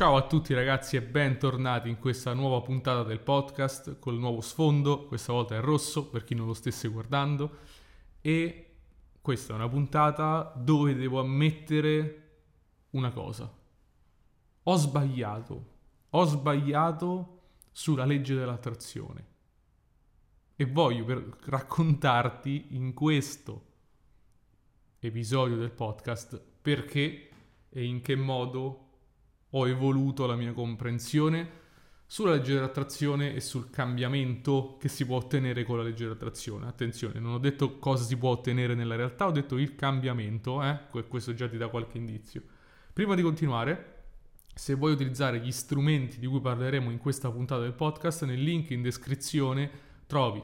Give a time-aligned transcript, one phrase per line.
[0.00, 5.04] Ciao a tutti ragazzi e bentornati in questa nuova puntata del podcast col nuovo sfondo,
[5.04, 7.58] questa volta è rosso per chi non lo stesse guardando.
[8.22, 8.76] E
[9.20, 12.30] questa è una puntata dove devo ammettere
[12.92, 13.54] una cosa.
[14.62, 15.66] Ho sbagliato,
[16.08, 17.40] ho sbagliato
[17.70, 19.26] sulla legge dell'attrazione.
[20.56, 23.64] E voglio raccontarti in questo
[24.98, 27.28] episodio del podcast perché
[27.68, 28.88] e in che modo
[29.50, 31.58] ho evoluto la mia comprensione
[32.06, 36.66] sulla legge dell'attrazione e sul cambiamento che si può ottenere con la legge dell'attrazione.
[36.66, 40.76] Attenzione, non ho detto cosa si può ottenere nella realtà, ho detto il cambiamento, eh?
[41.08, 42.42] questo già ti dà qualche indizio.
[42.92, 43.98] Prima di continuare,
[44.52, 48.70] se vuoi utilizzare gli strumenti di cui parleremo in questa puntata del podcast, nel link
[48.70, 49.70] in descrizione
[50.06, 50.42] trovi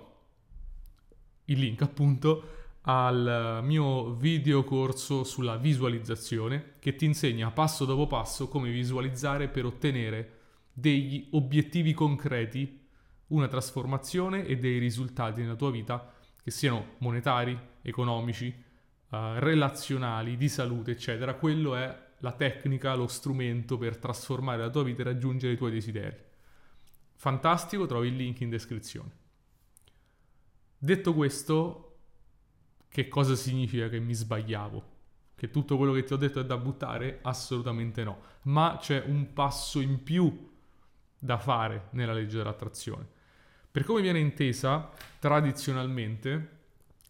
[1.46, 2.55] il link appunto
[2.88, 9.64] al mio video corso sulla visualizzazione che ti insegna passo dopo passo come visualizzare per
[9.64, 10.32] ottenere
[10.72, 12.86] degli obiettivi concreti,
[13.28, 18.54] una trasformazione e dei risultati nella tua vita che siano monetari, economici,
[19.08, 21.34] uh, relazionali, di salute, eccetera.
[21.34, 25.72] Quello è la tecnica, lo strumento per trasformare la tua vita e raggiungere i tuoi
[25.72, 26.16] desideri.
[27.14, 29.10] Fantastico, trovi il link in descrizione.
[30.78, 31.85] Detto questo,
[32.96, 34.84] che cosa significa che mi sbagliavo?
[35.34, 37.18] Che tutto quello che ti ho detto è da buttare?
[37.20, 38.22] Assolutamente no.
[38.44, 40.48] Ma c'è un passo in più
[41.18, 43.06] da fare nella legge dell'attrazione.
[43.70, 46.60] Per come viene intesa tradizionalmente,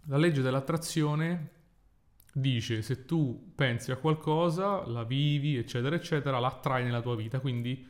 [0.06, 1.50] la legge dell'attrazione
[2.32, 7.38] dice se tu pensi a qualcosa, la vivi, eccetera, eccetera, la attrai nella tua vita,
[7.38, 7.88] quindi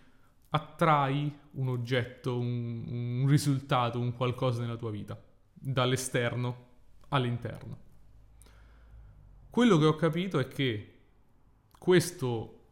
[0.50, 2.84] attrai un oggetto, un,
[3.22, 5.18] un risultato, un qualcosa nella tua vita,
[5.54, 6.64] dall'esterno
[7.08, 7.84] all'interno.
[9.56, 10.98] Quello che ho capito è che
[11.78, 12.64] questo,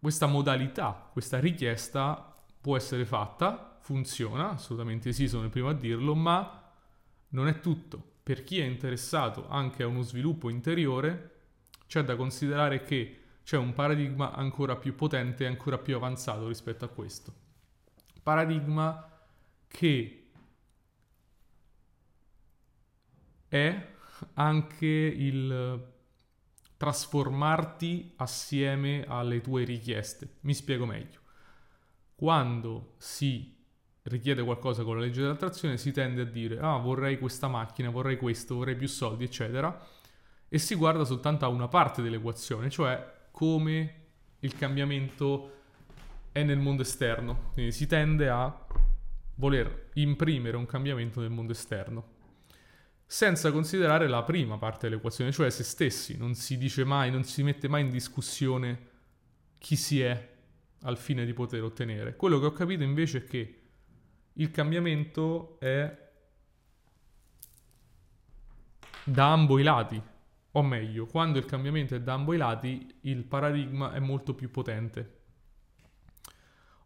[0.00, 6.14] questa modalità, questa richiesta può essere fatta, funziona, assolutamente sì, sono il primo a dirlo,
[6.14, 6.72] ma
[7.28, 8.02] non è tutto.
[8.22, 11.40] Per chi è interessato anche a uno sviluppo interiore,
[11.86, 16.86] c'è da considerare che c'è un paradigma ancora più potente e ancora più avanzato rispetto
[16.86, 17.34] a questo.
[18.22, 19.10] Paradigma
[19.68, 20.30] che
[23.46, 23.88] è
[24.32, 25.96] anche il
[26.78, 30.36] trasformarti assieme alle tue richieste.
[30.42, 31.18] Mi spiego meglio.
[32.14, 33.56] Quando si
[34.02, 38.16] richiede qualcosa con la legge dell'attrazione si tende a dire ah vorrei questa macchina, vorrei
[38.16, 39.86] questo, vorrei più soldi, eccetera,
[40.48, 44.06] e si guarda soltanto a una parte dell'equazione, cioè come
[44.40, 45.56] il cambiamento
[46.32, 47.50] è nel mondo esterno.
[47.52, 48.66] Quindi si tende a
[49.34, 52.16] voler imprimere un cambiamento nel mondo esterno
[53.10, 56.18] senza considerare la prima parte dell'equazione, cioè se stessi.
[56.18, 58.86] Non si dice mai, non si mette mai in discussione
[59.56, 60.36] chi si è
[60.82, 62.16] al fine di poter ottenere.
[62.16, 63.62] Quello che ho capito invece è che
[64.34, 66.06] il cambiamento è
[69.04, 70.00] da ambo i lati,
[70.52, 74.50] o meglio, quando il cambiamento è da ambo i lati, il paradigma è molto più
[74.50, 75.16] potente.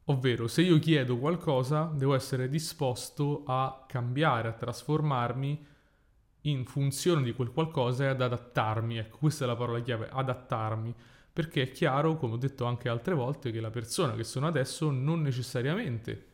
[0.04, 5.70] Ovvero, se io chiedo qualcosa, devo essere disposto a cambiare, a trasformarmi
[6.42, 8.98] in funzione di quel qualcosa e ad adattarmi.
[8.98, 10.94] Ecco, questa è la parola chiave, adattarmi.
[11.32, 14.90] Perché è chiaro, come ho detto anche altre volte, che la persona che sono adesso
[14.90, 16.26] non necessariamente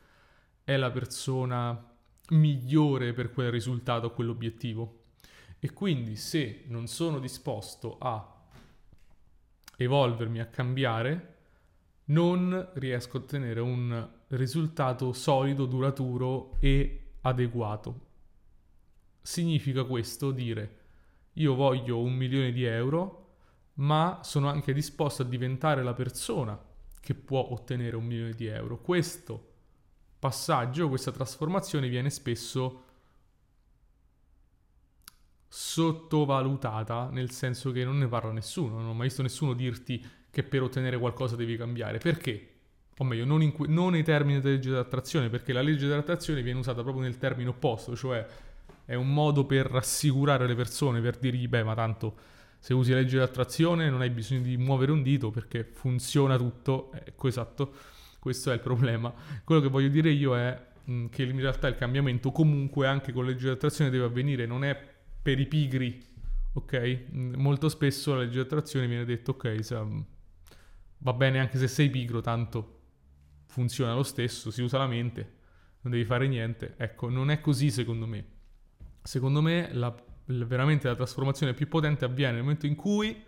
[0.65, 1.87] è la persona
[2.31, 5.03] migliore per quel risultato, quell'obiettivo.
[5.61, 8.37] E quindi se non sono disposto a
[9.77, 11.37] evolvermi, a cambiare,
[12.07, 18.07] non riesco a ottenere un risultato solido, duraturo e adeguato
[19.29, 20.77] significa questo dire
[21.35, 23.27] io voglio un milione di euro,
[23.75, 26.59] ma sono anche disposto a diventare la persona
[26.99, 28.81] che può ottenere un milione di euro.
[28.81, 29.53] Questo
[30.19, 32.85] passaggio, questa trasformazione viene spesso
[35.47, 40.43] sottovalutata, nel senso che non ne parla nessuno, non ho mai visto nessuno dirti che
[40.43, 41.99] per ottenere qualcosa devi cambiare.
[41.99, 42.55] Perché?
[42.97, 46.59] O meglio, non, in, non nei termini della legge dell'attrazione, perché la legge dell'attrazione viene
[46.59, 48.27] usata proprio nel termine opposto, cioè
[48.89, 52.17] è un modo per rassicurare le persone, per dirgli, beh, ma tanto
[52.59, 56.91] se usi la legge dell'attrazione non hai bisogno di muovere un dito perché funziona tutto.
[56.95, 57.75] Ecco, esatto,
[58.19, 59.13] questo è il problema.
[59.45, 63.25] Quello che voglio dire io è mh, che in realtà il cambiamento comunque anche con
[63.25, 64.75] la legge dell'attrazione deve avvenire, non è
[65.21, 66.03] per i pigri,
[66.55, 67.09] ok?
[67.37, 69.85] Molto spesso la legge dell'attrazione viene detto, ok, se,
[70.97, 72.77] va bene anche se sei pigro, tanto
[73.49, 75.33] funziona lo stesso, si usa la mente,
[75.83, 76.73] non devi fare niente.
[76.79, 78.37] Ecco, non è così secondo me.
[79.09, 79.95] Secondo me la,
[80.27, 83.25] veramente la trasformazione più potente avviene nel momento in cui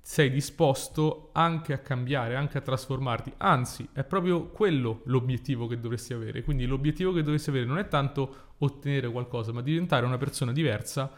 [0.00, 3.32] sei disposto anche a cambiare, anche a trasformarti.
[3.38, 6.44] Anzi, è proprio quello l'obiettivo che dovresti avere.
[6.44, 11.10] Quindi l'obiettivo che dovresti avere non è tanto ottenere qualcosa, ma diventare una persona diversa,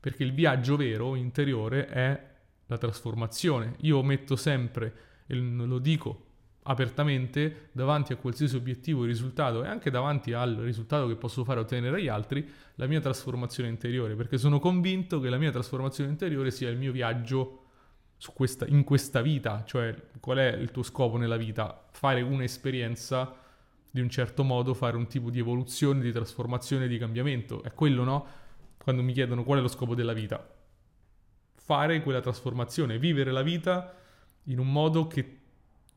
[0.00, 2.28] perché il viaggio vero, interiore, è
[2.66, 3.76] la trasformazione.
[3.82, 4.94] Io metto sempre,
[5.28, 6.29] e lo dico
[6.64, 11.60] apertamente, davanti a qualsiasi obiettivo e risultato e anche davanti al risultato che posso fare
[11.60, 16.50] ottenere agli altri, la mia trasformazione interiore, perché sono convinto che la mia trasformazione interiore
[16.50, 17.64] sia il mio viaggio
[18.34, 21.86] questa, in questa vita, cioè qual è il tuo scopo nella vita?
[21.90, 23.34] Fare un'esperienza
[23.90, 27.62] di un certo modo, fare un tipo di evoluzione, di trasformazione, di cambiamento.
[27.62, 28.26] È quello, no?
[28.76, 30.46] Quando mi chiedono qual è lo scopo della vita.
[31.54, 33.94] Fare quella trasformazione, vivere la vita
[34.44, 35.39] in un modo che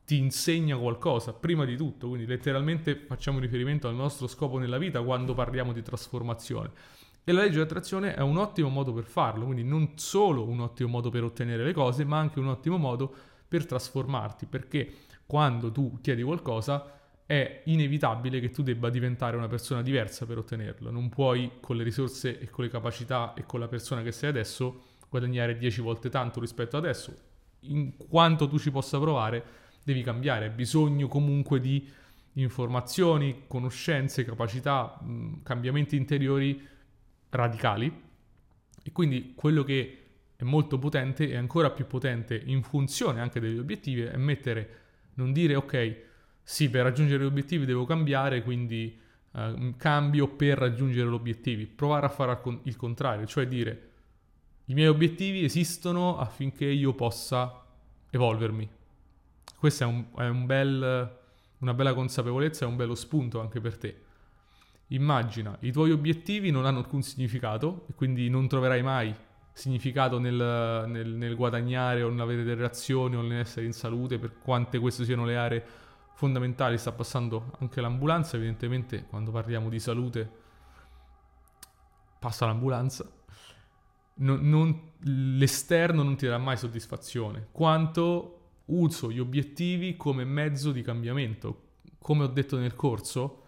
[0.04, 2.08] ti insegna qualcosa, prima di tutto.
[2.08, 6.70] Quindi letteralmente facciamo riferimento al nostro scopo nella vita quando parliamo di trasformazione.
[7.24, 10.60] E la legge di attrazione è un ottimo modo per farlo, quindi non solo un
[10.60, 13.14] ottimo modo per ottenere le cose, ma anche un ottimo modo
[13.48, 14.92] per trasformarti, perché
[15.24, 20.90] quando tu chiedi qualcosa è inevitabile che tu debba diventare una persona diversa per ottenerlo.
[20.90, 24.28] Non puoi con le risorse e con le capacità e con la persona che sei
[24.28, 27.14] adesso guadagnare 10 volte tanto rispetto adesso.
[27.60, 30.46] In quanto tu ci possa provare, devi cambiare.
[30.46, 31.88] Hai bisogno comunque di
[32.34, 36.66] informazioni, conoscenze, capacità, mh, cambiamenti interiori
[37.30, 38.02] radicali
[38.82, 39.98] e quindi quello che
[40.36, 44.78] è molto potente e ancora più potente in funzione anche degli obiettivi è mettere,
[45.14, 45.96] non dire ok,
[46.42, 48.98] sì, per raggiungere gli obiettivi devo cambiare, quindi
[49.32, 53.90] eh, cambio per raggiungere gli obiettivi, provare a fare il contrario, cioè dire
[54.66, 57.62] i miei obiettivi esistono affinché io possa
[58.10, 58.68] evolvermi.
[59.64, 61.18] Questa è, un, è un bel,
[61.60, 64.02] una bella consapevolezza e un bello spunto anche per te.
[64.88, 69.16] Immagina, i tuoi obiettivi non hanno alcun significato e quindi non troverai mai
[69.54, 70.34] significato nel,
[70.86, 75.24] nel, nel guadagnare o nell'avere delle reazioni o nell'essere in salute, per quante queste siano
[75.24, 75.64] le aree
[76.12, 76.76] fondamentali.
[76.76, 80.30] Sta passando anche l'ambulanza, evidentemente quando parliamo di salute
[82.18, 83.10] passa l'ambulanza.
[84.16, 84.90] Non, non,
[85.38, 91.62] l'esterno non ti darà mai soddisfazione, quanto uso gli obiettivi come mezzo di cambiamento.
[91.98, 93.44] Come ho detto nel corso,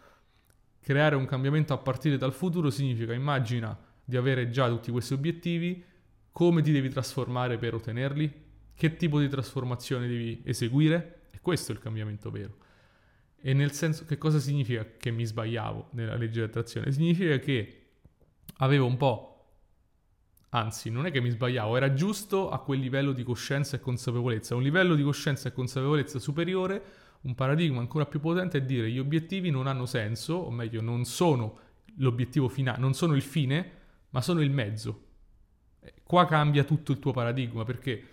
[0.86, 5.82] Creare un cambiamento a partire dal futuro significa immagina di avere già tutti questi obiettivi,
[6.30, 8.32] come ti devi trasformare per ottenerli,
[8.72, 12.58] che tipo di trasformazione devi eseguire e questo è il cambiamento vero.
[13.40, 16.92] E nel senso che cosa significa che mi sbagliavo nella legge di attrazione?
[16.92, 17.86] Significa che
[18.58, 19.35] avevo un po',
[20.50, 24.54] anzi non è che mi sbagliavo, era giusto a quel livello di coscienza e consapevolezza,
[24.54, 28.98] un livello di coscienza e consapevolezza superiore un paradigma ancora più potente è dire gli
[28.98, 31.58] obiettivi non hanno senso, o meglio, non sono
[31.96, 33.70] l'obiettivo finale, non sono il fine,
[34.10, 35.04] ma sono il mezzo.
[35.80, 38.10] Eh, qua cambia tutto il tuo paradigma perché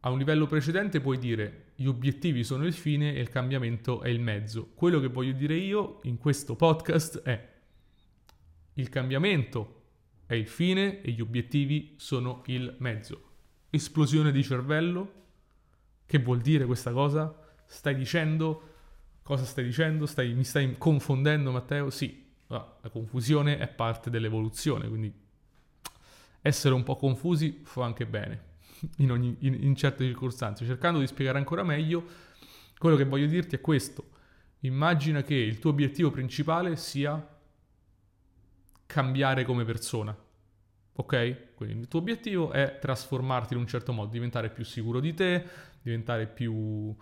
[0.00, 4.08] a un livello precedente puoi dire gli obiettivi sono il fine e il cambiamento è
[4.08, 4.72] il mezzo.
[4.74, 7.52] Quello che voglio dire io in questo podcast è
[8.74, 9.83] il cambiamento
[10.26, 13.32] è il fine e gli obiettivi sono il mezzo.
[13.70, 15.22] Esplosione di cervello?
[16.06, 17.34] Che vuol dire questa cosa?
[17.66, 18.72] Stai dicendo?
[19.22, 20.06] Cosa stai dicendo?
[20.06, 21.90] Stai, mi stai confondendo, Matteo?
[21.90, 25.12] Sì, la confusione è parte dell'evoluzione, quindi
[26.42, 28.52] essere un po' confusi fa anche bene
[28.98, 30.66] in, ogni, in, in certe circostanze.
[30.66, 32.04] Cercando di spiegare ancora meglio,
[32.76, 34.10] quello che voglio dirti è questo.
[34.60, 37.33] Immagina che il tuo obiettivo principale sia
[38.94, 40.16] cambiare come persona.
[40.96, 41.54] Ok?
[41.56, 45.44] Quindi il tuo obiettivo è trasformarti in un certo modo, diventare più sicuro di te,
[45.82, 46.94] diventare più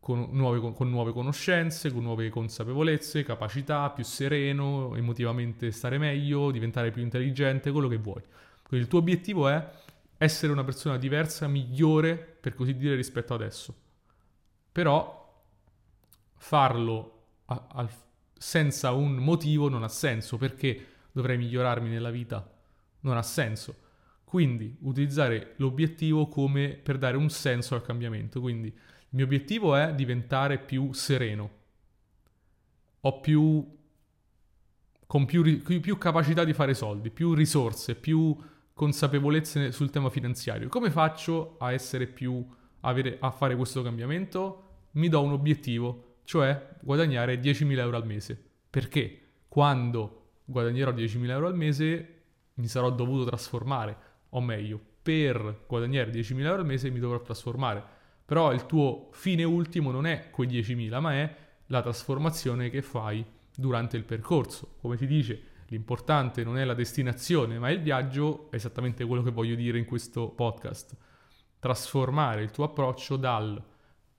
[0.00, 6.90] con nuove, con nuove, conoscenze, con nuove consapevolezze, capacità, più sereno, emotivamente stare meglio, diventare
[6.90, 8.22] più intelligente, quello che vuoi.
[8.62, 9.70] Quindi il tuo obiettivo è
[10.16, 13.74] essere una persona diversa, migliore, per così dire, rispetto adesso.
[14.72, 15.42] Però
[16.36, 17.88] farlo a, a,
[18.32, 22.44] senza un motivo non ha senso, perché dovrei migliorarmi nella vita?
[23.00, 23.76] Non ha senso.
[24.24, 28.40] Quindi utilizzare l'obiettivo come per dare un senso al cambiamento.
[28.40, 28.74] Quindi il
[29.10, 31.50] mio obiettivo è diventare più sereno.
[33.02, 33.64] Ho più,
[35.06, 38.36] con più, più capacità di fare soldi, più risorse, più
[38.72, 40.68] consapevolezze sul tema finanziario.
[40.68, 42.44] Come faccio a essere più,
[42.80, 44.86] avere, a fare questo cambiamento?
[44.92, 48.42] Mi do un obiettivo, cioè guadagnare 10.000 euro al mese.
[48.68, 52.08] Perché quando guadagnerò 10.000 euro al mese
[52.54, 53.96] mi sarò dovuto trasformare,
[54.30, 57.82] o meglio, per guadagnare 10.000 euro al mese mi dovrò trasformare.
[58.24, 61.36] Però il tuo fine ultimo non è quei 10.000, ma è
[61.66, 63.24] la trasformazione che fai
[63.54, 64.76] durante il percorso.
[64.80, 69.30] Come ti dice, l'importante non è la destinazione, ma il viaggio, è esattamente quello che
[69.30, 70.96] voglio dire in questo podcast.
[71.58, 73.62] trasformare il tuo approccio dal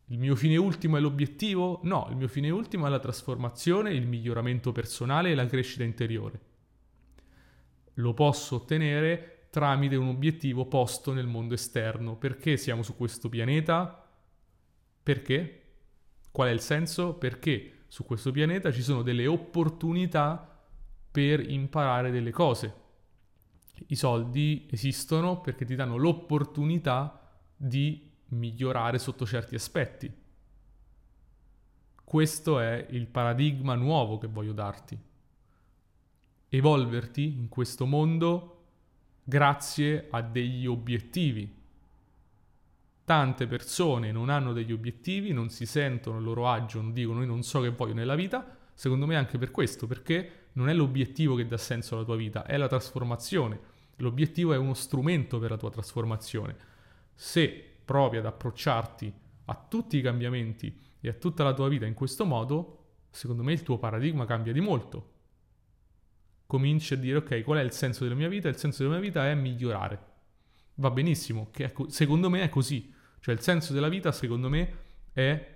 [0.10, 1.80] il mio fine ultimo è l'obiettivo?
[1.84, 6.40] No, il mio fine ultimo è la trasformazione, il miglioramento personale e la crescita interiore.
[7.96, 12.18] Lo posso ottenere tramite un obiettivo posto nel mondo esterno.
[12.18, 14.06] Perché siamo su questo pianeta?
[15.02, 15.62] Perché?
[16.30, 17.14] Qual è il senso?
[17.14, 20.62] Perché su questo pianeta ci sono delle opportunità
[21.10, 22.84] per imparare delle cose.
[23.88, 27.22] I soldi esistono perché ti danno l'opportunità
[27.56, 28.05] di
[28.36, 30.14] migliorare sotto certi aspetti.
[32.04, 34.98] Questo è il paradigma nuovo che voglio darti.
[36.50, 38.52] Evolverti in questo mondo
[39.24, 41.64] grazie a degli obiettivi.
[43.04, 47.28] Tante persone non hanno degli obiettivi, non si sentono a loro agio, non dicono io
[47.28, 51.36] non so che voglio nella vita, secondo me anche per questo, perché non è l'obiettivo
[51.36, 53.60] che dà senso alla tua vita, è la trasformazione.
[53.98, 56.56] L'obiettivo è uno strumento per la tua trasformazione.
[57.14, 59.14] Se provi ad approcciarti
[59.46, 63.54] a tutti i cambiamenti e a tutta la tua vita in questo modo, secondo me
[63.54, 65.14] il tuo paradigma cambia di molto.
[66.48, 68.50] Cominci a dire ok, qual è il senso della mia vita?
[68.50, 70.14] Il senso della mia vita è migliorare.
[70.76, 72.92] Va benissimo, che co- secondo me è così.
[73.20, 74.78] Cioè il senso della vita secondo me
[75.14, 75.54] è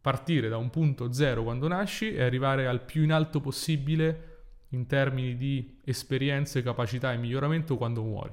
[0.00, 4.26] partire da un punto zero quando nasci e arrivare al più in alto possibile
[4.70, 8.32] in termini di esperienze, capacità e miglioramento quando muori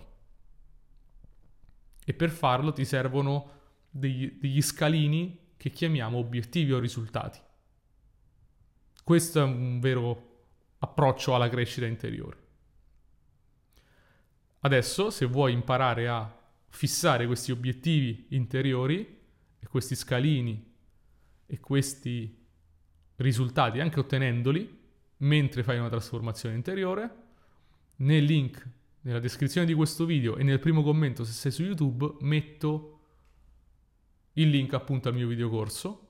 [2.10, 3.52] e per farlo ti servono
[3.90, 7.38] degli, degli scalini che chiamiamo obiettivi o risultati.
[9.04, 10.46] Questo è un vero
[10.78, 12.38] approccio alla crescita interiore.
[14.62, 16.34] Adesso, se vuoi imparare a
[16.70, 19.20] fissare questi obiettivi interiori
[19.60, 20.76] e questi scalini
[21.46, 22.46] e questi
[23.18, 24.80] risultati, anche ottenendoli,
[25.18, 27.16] mentre fai una trasformazione interiore,
[27.98, 28.76] nel link
[29.08, 33.00] nella descrizione di questo video e nel primo commento se sei su YouTube metto
[34.34, 36.10] il link appunto al mio videocorso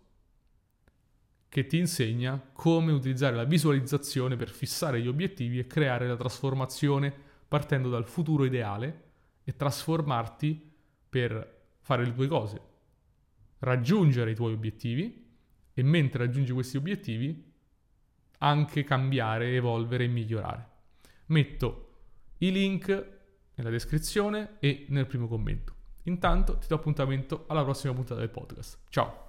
[1.47, 7.13] che ti insegna come utilizzare la visualizzazione per fissare gli obiettivi e creare la trasformazione
[7.47, 9.03] partendo dal futuro ideale
[9.43, 10.73] e trasformarti
[11.07, 12.61] per fare le due cose.
[13.59, 15.25] Raggiungere i tuoi obiettivi
[15.71, 17.53] e mentre raggiungi questi obiettivi
[18.39, 20.69] anche cambiare, evolvere e migliorare.
[21.27, 21.86] Metto
[22.39, 23.15] i link
[23.55, 25.73] nella descrizione e nel primo commento.
[26.03, 28.79] Intanto ti do appuntamento alla prossima puntata del podcast.
[28.89, 29.26] Ciao!